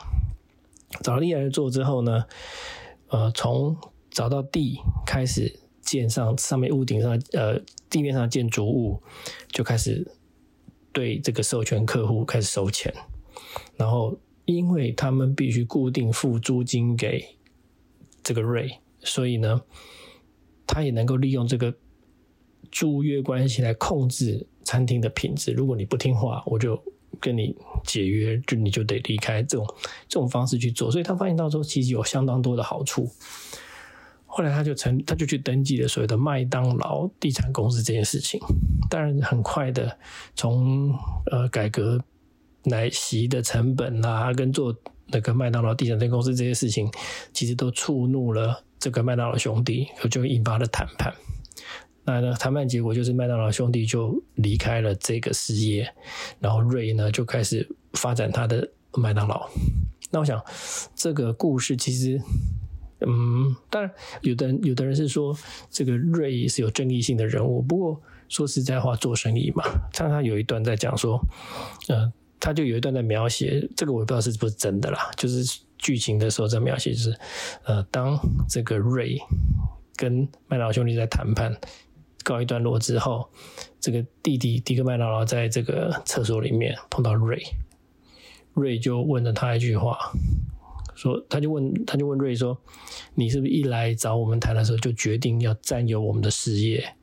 [1.02, 2.24] 找地来做之后呢，
[3.08, 3.76] 呃，从
[4.10, 9.02] 找到地开始建上上面屋顶上呃地面上建筑物，
[9.48, 10.06] 就开始。
[10.94, 12.94] 对这个授权客户开始收钱，
[13.76, 17.36] 然后因为他们必须固定付租金给
[18.22, 19.60] 这个瑞，所以呢，
[20.66, 21.74] 他也能够利用这个
[22.70, 25.52] 租约关系来控制餐厅的品质。
[25.52, 26.80] 如果你不听话，我就
[27.20, 27.54] 跟你
[27.84, 29.42] 解约，就你就得离开。
[29.42, 29.66] 这种
[30.08, 33.10] 这种方式去做，所以他发现到时候其实有相当多的好处。
[34.36, 38.40] 后来他就成，他就去登记了所谓的麦当劳地产公司这件事情。
[38.90, 39.96] 当然，很快的
[40.34, 40.92] 从
[41.30, 42.02] 呃改革
[42.64, 44.74] 奶昔的成本啊，跟做
[45.06, 46.90] 那个麦当劳地产公司这些事情，
[47.32, 51.14] 其实都触怒了这个麦当劳兄弟，就引发了谈判。
[52.04, 55.88] 那呢，谈判结果就是麦当劳兄弟就离开了这个事业，
[56.40, 59.48] 然后瑞呢就开始发展他的麦当劳。
[60.10, 60.42] 那我想
[60.96, 62.20] 这个故事其实，
[63.06, 63.90] 嗯，当然
[64.22, 65.36] 有的人有的人是说
[65.70, 71.20] 这个瑞是有正义性的人物，不过说实在话，做生意嘛，常常有一段在讲说，
[71.88, 77.18] 呃，他就有一段在描写这个，我不知道是不是真的啦，就是剧情的时候在描写，就是
[77.64, 79.20] 呃，当这个瑞
[79.96, 81.56] 跟麦当劳兄弟在谈判。
[82.26, 83.28] 告一段落之后，
[83.78, 87.38] 这个弟弟迪克麦当劳在这个厕所里面碰到瑞，
[88.54, 89.98] 瑞就问了他一句话，
[90.94, 92.56] 说他就问他就问瑞说
[93.14, 96.94] ：“你是不是一来找我们谈的时候就决定要占有我们的事业？”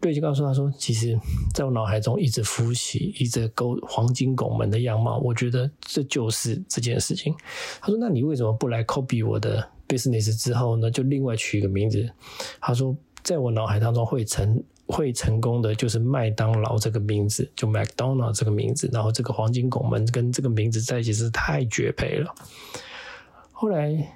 [0.00, 1.18] 瑞就告诉他说：“其实
[1.52, 7.34] 在我脑海中一直浮起一直勾黄金拱门的样貌，我觉得这就是这件事情。”
[7.80, 10.90] 他说：“那你为什么不来 copy 我的 business 之后呢？
[10.90, 12.10] 就另外取一个名字？”
[12.60, 12.96] 他说。
[13.22, 22.34] 在我脑海当中会成会成功的就是麦当劳这个名字，就 McDonald 这个名字，然后这个黄金拱门跟这个名字在一起是太绝配了。
[23.52, 24.14] 后来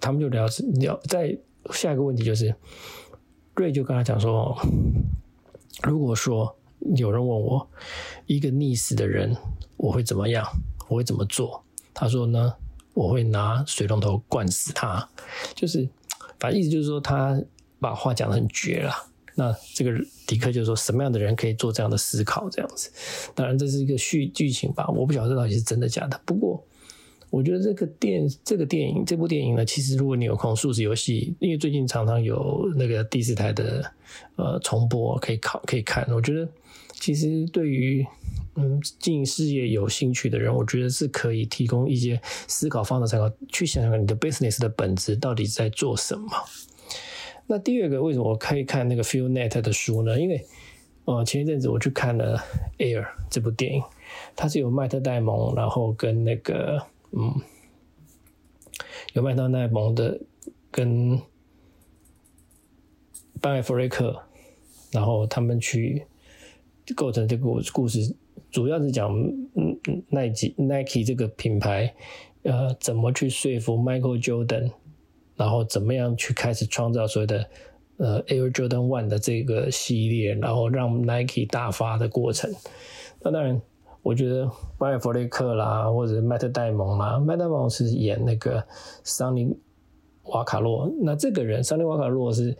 [0.00, 1.38] 他们就聊聊，在
[1.70, 2.54] 下一个问题就是
[3.54, 4.58] 瑞就跟他讲说，
[5.82, 6.56] 如果说
[6.96, 7.70] 有人问我
[8.26, 9.36] 一个溺死的人
[9.76, 10.44] 我会怎么样，
[10.88, 11.64] 我会怎么做？
[11.94, 12.54] 他说呢，
[12.94, 15.08] 我会拿水龙头灌死他，
[15.54, 15.88] 就是。
[16.38, 17.38] 反正意思就是说，他
[17.78, 19.09] 把话讲的很绝了。
[19.34, 19.92] 那这个
[20.26, 22.48] 迪克就说，什么样的人可以做这样的思考？
[22.50, 22.90] 这样子，
[23.34, 26.20] 当然这是一个续剧情吧，我不晓得这到底是真的假的。
[26.24, 26.64] 不过，
[27.30, 33.92] 我觉得这个电这个电影这部电影呢，其实如果你有空，数字游戏，因为最近常常有那个第四台的
[34.36, 36.06] 呃重播，可以考可以看。
[36.10, 36.48] 我觉得
[36.92, 38.06] 其实对于。
[38.56, 46.28] 嗯，经营事业有兴趣的人，我觉得是可以提供一些思考方的参考，去想想你的 business 的本质到底在做什么。
[47.50, 50.20] 那第二个，为什么我可以看那个 Phil Net 的书呢？
[50.20, 50.46] 因为
[51.04, 52.40] 呃，前一阵子我去看了
[52.78, 53.82] Air 这部电影，
[54.36, 57.34] 它是有麦特戴蒙，然后跟那个嗯，
[59.14, 60.20] 有麦特戴蒙的
[60.70, 61.20] 跟
[63.40, 64.22] 班艾弗瑞克，
[64.92, 66.06] 然后他们去
[66.94, 68.14] 构成这个故事。
[68.52, 69.12] 主要是讲，
[69.54, 69.76] 嗯
[70.10, 71.92] ，Nike Nike 这个品牌，
[72.44, 74.70] 呃，怎么去说服 Michael Jordan，
[75.40, 77.46] 然后怎么样去开始创造所谓的
[77.96, 82.52] 呃 Air Jordan One 的这个系列，然后让 Nike 大发的过程。
[83.22, 83.58] 那当然，
[84.02, 88.62] 我觉得巴尔弗雷克啦，或者是麦特戴蒙啦，麦特戴蒙是演那个
[89.02, 89.56] 桑尼
[90.24, 92.54] 瓦卡洛，那这个人桑尼瓦卡洛是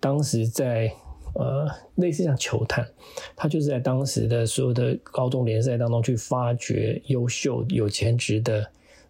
[0.00, 0.90] 当时在。
[1.34, 2.86] 呃，类似像球探，
[3.34, 8.66] 他就是在当时的所有的高中联赛当中去发掘优秀、有潜质的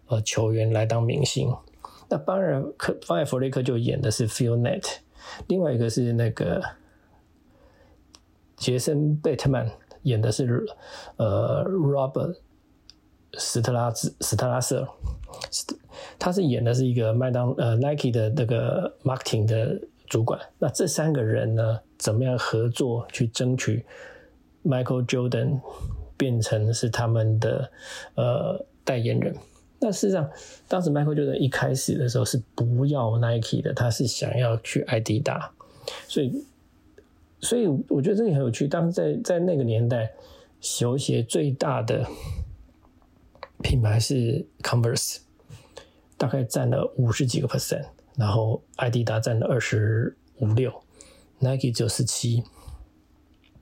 [0.07, 1.53] 呃球员来当明星。
[2.09, 4.97] 那当然，克方艾弗雷克就演的是 Phil Net，
[5.47, 6.61] 另外一个是那个
[8.55, 9.69] 杰森贝特曼
[10.03, 10.65] 演的是
[11.17, 12.35] 呃 Robert
[13.33, 14.87] 斯特拉斯斯特拉瑟，
[16.19, 20.39] 他是演的是一个麦当呃 Nike 的那个 marketing 的主管。
[20.59, 21.79] 那这三个人呢？
[21.97, 23.85] 怎么样合作去争取
[24.65, 25.61] Michael Jordan
[26.17, 27.71] 变成是他们的
[28.15, 29.33] 呃代言人？
[29.83, 30.31] 但事实上，
[30.69, 35.51] 当时 Michael Jordan 一开始的时候是不要 Nike 的，他是想要去艾迪达。
[36.07, 36.45] 所以，
[37.41, 38.65] 所以我觉得这里很有趣。
[38.65, 40.13] 当在在那个年代，
[40.61, 42.07] 球鞋最大的
[43.61, 45.17] 品牌是 Converse，
[46.17, 50.71] 大概占了五十几个 percent，然后艾迪达占了二十五六。
[51.39, 52.41] Nike 只有十七，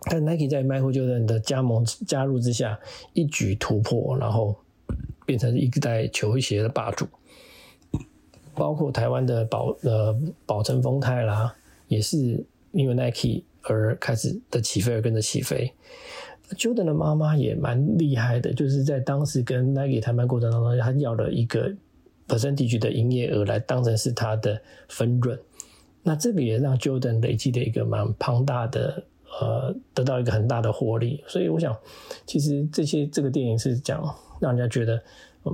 [0.02, 2.80] 但 Nike 在 Michael Jordan 的加盟加入之下
[3.14, 4.56] 一举突破，然后
[5.26, 7.08] 变成一代球鞋的霸主。
[8.54, 10.14] 包括台湾的宝呃
[10.46, 11.56] 宝城丰泰啦，
[11.88, 15.74] 也是因为 Nike 而开始的起飞而跟着起飞。
[16.58, 21.74] Jordan 的妈妈也蛮厉害的，就是在当时跟 Nike 谈判过程当中，他要了一个
[22.28, 25.40] percentage 的营业额来当成是他的分润。
[26.04, 29.06] 那这个也让 Jordan 累积的一个蛮庞大的，
[29.40, 31.24] 呃，得到一个很大的获利。
[31.28, 31.76] 所以我想，
[32.26, 34.04] 其实这些这个电影是讲
[34.40, 34.96] 让人家觉得，
[35.46, 35.52] 嗯，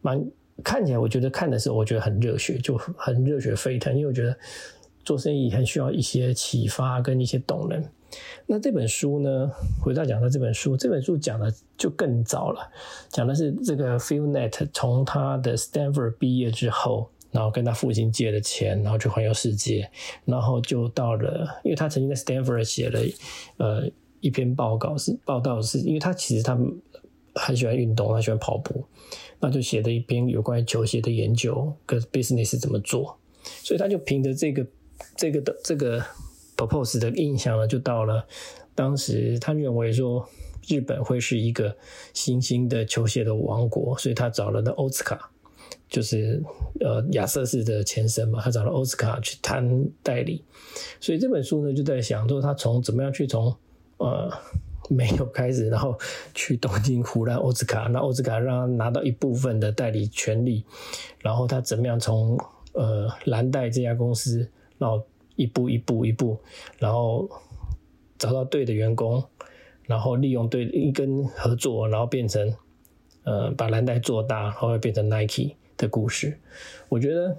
[0.00, 0.24] 蛮
[0.64, 3.94] 看起来，我觉得看的时候我觉得很热血，就很热血沸腾。
[3.94, 4.36] 因为我觉得
[5.04, 7.84] 做生意很需要一些启发跟一些动能。
[8.46, 9.50] 那这本书呢，
[9.82, 12.70] 回到讲到这本书，这本书讲的就更早了，
[13.08, 17.10] 讲的是这个 Phil Net 从他的 Stanford 毕业之后。
[17.30, 19.90] 然后跟他父亲借了钱，然后去环游世界，
[20.24, 23.00] 然后就到了，因为他曾经在 Stanford 写了
[23.58, 23.88] 呃
[24.20, 26.58] 一篇报告，是报道是因为他其实他
[27.34, 28.84] 很喜欢运动，他喜欢跑步，
[29.38, 34.66] 那就写了一篇有关于球鞋的研究跟 business 怎么做，所以他就凭着这个
[35.16, 36.04] 这个的这个
[36.56, 38.26] purpose 的印象呢，就到了
[38.74, 40.28] 当时他认为说
[40.66, 41.76] 日本会是一个
[42.12, 45.30] 新兴的球鞋的王国，所以他找了那欧斯卡。
[45.90, 46.40] 就是
[46.78, 50.44] 呃亚瑟士的前身嘛，他找了奥斯卡去谈代理，
[51.00, 53.52] 所以这本书呢就在想说他从怎么样去从
[53.96, 54.32] 呃
[54.88, 55.98] 没有开始，然后
[56.32, 60.64] 去东京胡乱奥斯卡，那奥斯卡让他拿到一部分的代理权利，
[61.18, 62.38] 然后他怎么样从
[62.72, 66.38] 呃蓝带这家公司，然后一步一步一步，
[66.78, 67.28] 然后
[68.16, 69.24] 找到对的员工，
[69.86, 72.54] 然后利用对一根合作，然后变成
[73.24, 75.56] 呃把蓝带做大，然后变成 Nike。
[75.80, 76.38] 的故事，
[76.90, 77.38] 我觉得，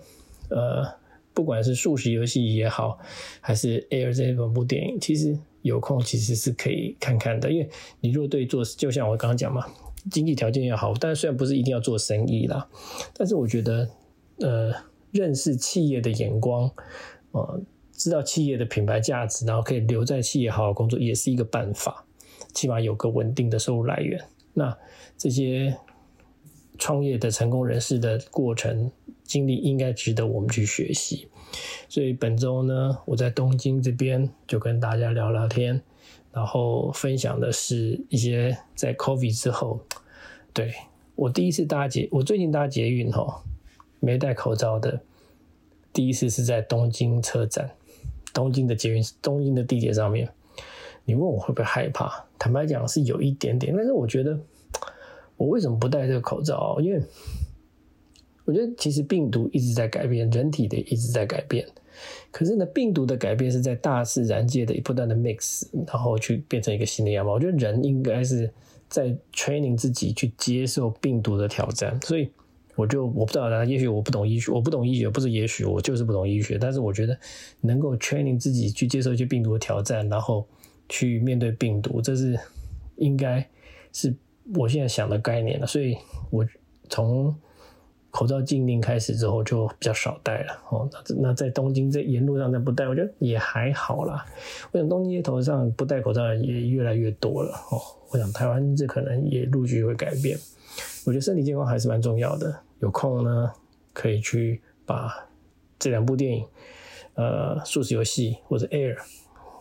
[0.50, 0.96] 呃，
[1.32, 2.98] 不管是数十游戏也好，
[3.40, 7.52] 还是 Air 这本部电影，其实有空其实是可以看看的。
[7.52, 7.70] 因为
[8.00, 9.68] 你如果对做，就像我刚刚讲嘛，
[10.10, 12.68] 经济条件要好，但虽然不是一定要做生意啦，
[13.14, 13.88] 但是我觉得，
[14.40, 14.74] 呃，
[15.12, 16.72] 认识企业的眼光，
[17.34, 17.62] 呃，
[17.94, 22.06] 知道企业的品牌价值，然后可以留在企业好好工作，也是一个办法，
[22.54, 24.20] 起码有个稳定的收入来源。
[24.56, 24.76] 那
[25.16, 25.78] 这些。
[26.82, 28.92] 创业的成功人士的过程
[29.24, 31.28] 经历应该值得我们去学习，
[31.88, 35.80] 所以本周呢，我在东京这边就跟大家聊聊天，
[36.34, 39.82] 然后分享的是一些在 COVID 之后，
[40.54, 40.74] 对
[41.14, 43.44] 我第一次搭捷，我最近搭捷运哈，
[44.00, 45.02] 没戴口罩的，
[45.94, 47.70] 第一次是在东京车站，
[48.34, 50.28] 东京的捷运，东京的地铁上面，
[51.06, 52.26] 你问我会不会害怕？
[52.40, 54.40] 坦白讲是有一点点，但是我觉得。
[55.42, 56.78] 我为什么不戴这个口罩？
[56.80, 57.02] 因为
[58.46, 61.68] 我觉得其实病毒一直在改变，人体的一直在改变。
[62.30, 67.34] 可是呢，病毒的改变是在大自然界的不断的 mix，然后去变成一个新的样貌。
[67.34, 68.52] 我觉得人应该是
[68.88, 72.00] 在 training 自己去接受病毒的挑战。
[72.04, 72.30] 所以
[72.76, 76.60] 我就我不知道啦，也许我不懂医学，我不懂医学，不是也许我就是不懂医学。
[76.60, 77.18] 但是我觉得
[77.62, 80.48] 能够 training 自己去接受一些病毒的挑战，然后
[80.88, 82.38] 去面对病毒，这是
[82.98, 83.50] 应该
[83.92, 84.14] 是。
[84.56, 85.98] 我现在想的概念了，所以
[86.30, 86.46] 我
[86.90, 87.36] 从
[88.10, 90.90] 口罩禁令开始之后就比较少戴了哦。
[90.92, 94.26] 那那在东京在沿路上再不戴，我觉得也还好啦。
[94.72, 97.80] 我想东京街头上不戴口罩也越来越多了哦。
[98.10, 100.38] 我想台湾这可能也陆续会改变。
[101.06, 102.54] 我觉得身体健康还是蛮重要的。
[102.80, 103.52] 有空呢
[103.94, 105.30] 可以去把
[105.80, 106.46] 这两部电影，
[107.14, 108.96] 呃，《数字游戏》或者《Air》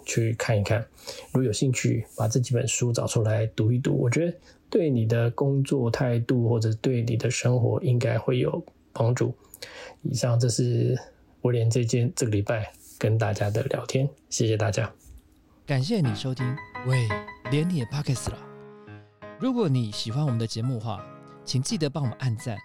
[0.05, 0.85] 去看一看。
[1.27, 4.37] 如果有兴趣，把这几本书找出来读一读，我觉得。
[4.71, 9.35] 对你的工作态度，或者对你的生活，应该会有帮助。
[10.03, 10.97] 以上，这是
[11.43, 14.91] 我连这间这个礼拜跟大家的聊天，谢谢大家，
[15.67, 16.47] 感谢你收听。
[16.87, 17.09] 喂，
[17.51, 18.39] 连你也 p o c k e t 了。
[19.39, 21.05] 如果你喜欢我们的节目的话，
[21.45, 22.57] 请记得帮我们按赞、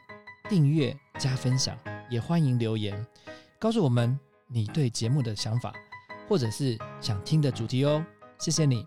[0.48, 1.78] 订阅、加分享，
[2.10, 3.06] 也欢迎留言
[3.60, 5.74] 告诉我们你对节目的想法，
[6.30, 8.06] 或者是想听的主题哦。
[8.38, 8.86] 谢谢你。